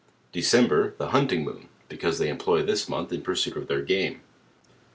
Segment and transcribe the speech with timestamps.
[0.31, 4.21] December, the Hunting Moon; because they employ this month in pursuit of their game.